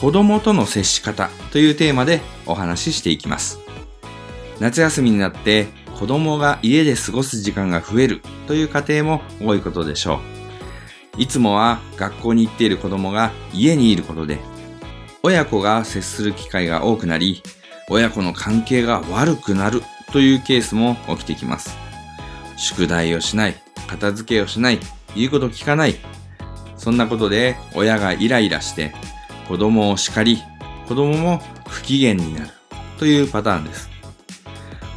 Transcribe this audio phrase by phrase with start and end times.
[0.00, 3.58] 子供との接し方というテーマでお話ししていきます。
[4.58, 5.66] 夏休みになって
[5.98, 10.20] 子供が家で過ごす時間が増えるという家庭も多いことでしょ
[11.18, 11.20] う。
[11.20, 14.38] いつもは学校に行っている子供が家にいることで、
[15.22, 17.42] 親子が接する機会が多くなり、
[17.90, 21.76] 親子の関係が悪くなるというケースも起きてきます。
[22.56, 23.56] 宿題をしない、
[23.86, 24.80] 片付けをしない、
[25.14, 25.96] 言うこと聞かない。
[26.78, 28.94] そんなことで親がイライラして
[29.50, 30.38] 子供を叱り、
[30.86, 32.50] 子供も不機嫌になる
[33.00, 33.90] というパターンです。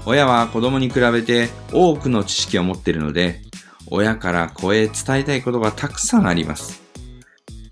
[0.05, 3.41] 親は子供に比べて多くの知識を持っているので、
[3.87, 6.83] 親から子へ伝えたいことがたくさんあります。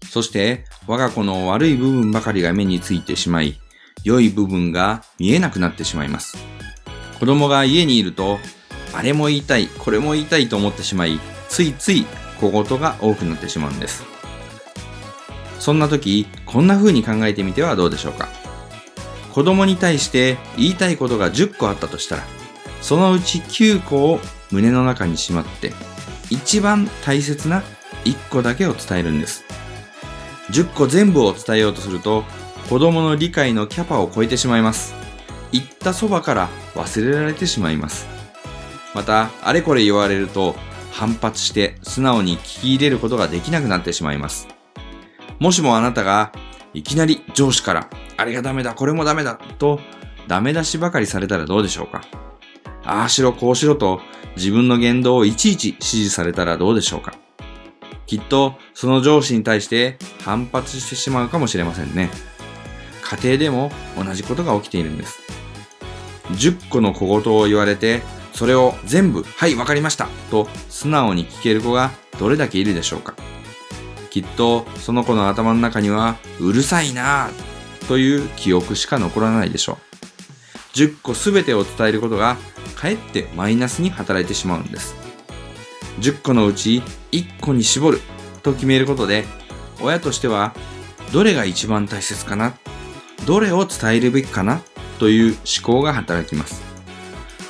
[0.09, 3.59] そして、我が子の悪い部分ばかりが目についてしまい、
[4.04, 6.36] 良い部分が見えなくなってしまいます。
[7.20, 8.40] 子供が家にいると、
[8.92, 12.08] あれも言いたい、これも言いたいと思ってしまい、ついつい
[12.40, 14.11] 小言が多くなってしまうんです。
[15.62, 18.28] そんな時、こんな風に考えてみてはどうでしょうか？
[19.31, 22.23] 子供に対して言いたいことが10個あったとしたら、
[22.81, 24.20] そのうち9個を
[24.52, 25.72] 胸の中にしまって、
[26.31, 27.62] 一番大切な
[28.06, 29.45] 1個だけを伝えるんです。
[30.50, 32.23] 10個全部を伝えようとすると、
[32.68, 34.96] 子供の理解のキャパを超えてしまいます。
[35.52, 38.08] 言ったそばから忘れられてしまいます。
[38.96, 40.56] また、あれこれ言われると、
[40.92, 44.48] 反発して素直に聞き入れることができなくなってしまいます。
[45.42, 46.31] もしもあなたが
[46.72, 49.80] いきなり上司からあれがダメだ、これもダメだと
[50.28, 52.03] ダメ出しばかりされたらどうでしょうか？
[52.84, 54.01] ああしろこうしろと
[54.35, 57.16] 自分の言動をいちいち指示されたらどうでしょうか？
[58.06, 62.12] きっとその上司に対して反発してしまうかもしれませんね。
[63.01, 65.22] 家庭でも同じことが起きているんです。
[66.34, 68.03] 10個の小言を言われて、
[68.34, 73.16] それを全部、はい、わかりました、と素直に聞ける子がどれだけいるでしょうか？
[74.12, 80.78] きっとその子の頭の中にはうるさいなぁという記憶しか残らないでしょう。
[80.78, 82.38] 10個すべてを伝えることが
[82.76, 84.96] かえってマイナスに働いてしまうんです。
[86.00, 88.02] 10個のうち1個に絞る
[88.44, 89.26] と決めることで
[89.82, 90.54] 親としては
[91.12, 92.54] どれが一番大切かな？
[93.26, 94.62] どれを伝えるべきかな？
[95.00, 96.62] という思考が働きます。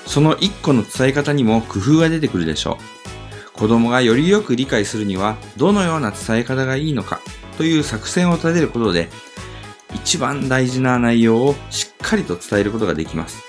[0.06, 3.11] その1個の伝え方にも工夫が出てくるでしょう。
[3.62, 7.22] 子供がよりよく理解するにはどのような伝え方がいいのか
[7.58, 9.08] という作戦を立てることで
[9.94, 13.44] 一番大事な内容をしっかりと伝えることができます。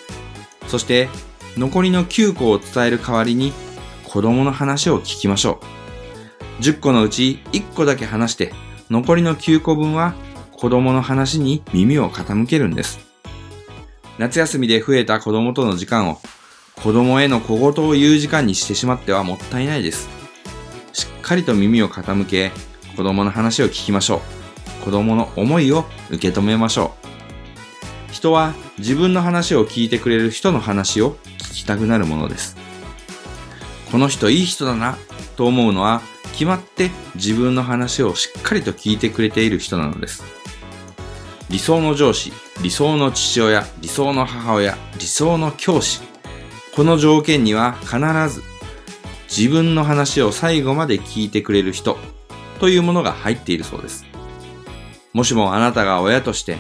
[0.66, 1.08] そして
[1.56, 3.54] 残りの9個を伝える代わりに
[4.04, 5.60] 子供の話を聞きましょ
[6.60, 6.62] う。
[6.62, 8.52] 10個のうち1個だけ話して
[8.90, 10.14] 残りの9個分は
[10.50, 13.00] 子供の話に耳を傾けるんです。
[14.18, 16.20] 夏休みで増えた子供との時間を
[16.76, 20.08] 子供への小言を言う時間にしてしまってはもったいないです。
[20.92, 22.52] しっかりと耳を傾け、
[22.96, 24.22] 子供の話を聞きましょ
[24.80, 24.84] う。
[24.84, 26.94] 子供の思いを受け止めましょ
[28.10, 28.12] う。
[28.12, 32.56] 人は自分の話を聞いてくれる人の話を聞きたくなるものです。
[33.90, 34.96] この人いい人だな
[35.36, 40.24] と思うのは決まって自分の話をしっかりと聞いてくれている人なのです。
[41.50, 42.32] 理想の上司、
[42.62, 46.00] 理想の父親、理想の母親、理想の教師、
[46.74, 48.42] この条件には必ず
[49.28, 51.98] 自分の話を最後まで聞いてくれる人
[52.60, 54.06] というものが入っているそうです。
[55.12, 56.56] もしもあなたが親として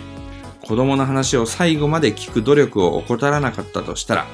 [0.60, 4.26] 子供の話を最後まで聞く努力を怠らなかったとしたら、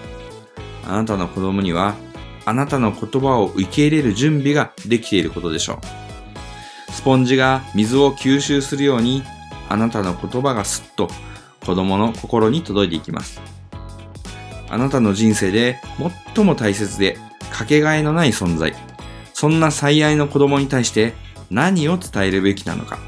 [0.85, 1.95] あなたの子供には
[2.45, 5.81] あなたの言葉を受け入れる準備ができていることでしょ
[6.89, 6.93] う。
[6.93, 9.23] スポンジが水を吸収するように
[9.69, 11.09] あなたの言葉がすっと
[11.65, 13.58] 子供の心に届いていきます。
[14.71, 15.81] あなたの人生で
[16.35, 17.19] 最も大切で
[17.51, 18.75] かけがえのない存在。
[19.33, 21.15] そんな最愛の子供に対して
[21.51, 22.99] 何を伝えるべきなのか。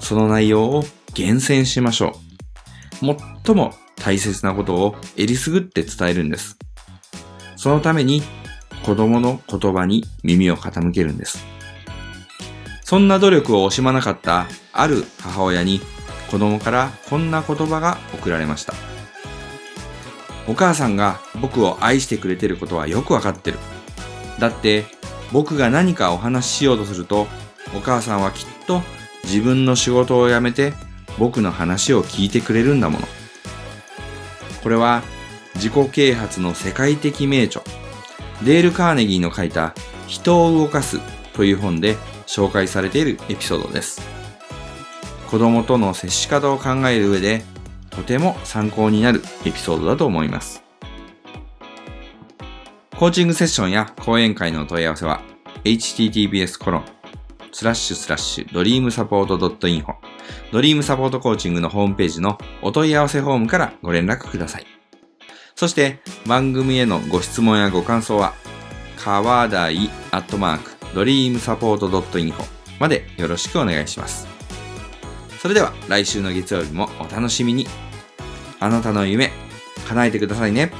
[0.00, 0.84] その内容を
[1.14, 2.18] 厳選しましょ
[3.02, 3.16] う。
[3.44, 6.56] 最も大切なことをえりすぐって伝えるんです。
[7.56, 8.22] そのために
[8.84, 11.44] 子供の言葉に耳を傾けるんです。
[12.84, 15.80] そんな努力を惜しまなかったある母親に
[16.30, 18.91] 子供からこんな言葉が送られました。
[20.48, 23.58] お母さんが僕を愛してくれてることはよくわかってる。
[24.38, 24.84] だって
[25.32, 27.26] 僕が何かお話ししようとすると
[27.76, 28.82] お母さんはきっと
[29.24, 30.72] 自分の仕事を辞めて
[31.18, 33.06] 僕の話を聞いてくれるんだもの。
[34.62, 35.02] これは
[35.54, 37.62] 自己啓発の世界的名著、
[38.44, 39.74] デール・カーネギーの書いた
[40.06, 41.00] 人を動かす
[41.34, 41.96] という本で
[42.26, 44.00] 紹介されているエピソードです。
[45.30, 47.42] 子供との接し方を考える上で
[47.92, 50.62] とても参考になるエピソードだと思います。
[52.96, 55.22] コーチングセッションや講演会の問い合わせは
[55.64, 56.84] https コロン
[57.52, 59.94] スラッシュスラッシュドリームサポート .info
[60.52, 64.66] ドリームサポートコーチングのホームページのお問い合わせフォームからご連絡ください。
[65.54, 68.34] そして番組へのご質問やご感想は
[68.96, 72.44] 川台アットマークドリームサポート .info
[72.78, 74.31] までよろしくお願いします。
[75.42, 77.66] それでは来週の月曜日もお楽しみに。
[78.60, 79.32] あなたの夢、
[79.88, 80.70] 叶えてくださいね。